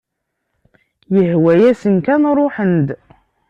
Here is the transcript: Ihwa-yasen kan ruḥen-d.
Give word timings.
Ihwa-yasen 1.19 1.95
kan 2.05 2.23
ruḥen-d. 2.37 2.87